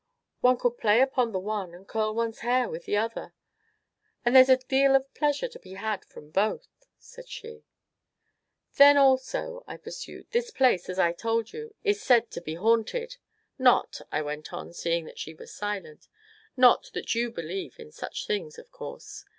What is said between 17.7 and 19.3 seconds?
in such things, of course?